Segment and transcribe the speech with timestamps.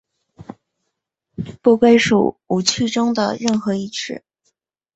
[1.61, 4.23] 不归属五趣中的任何一趣。